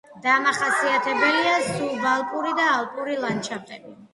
[0.21, 3.99] დამახასიათებელია სუბალპური და ალპური ლანდშაფტები.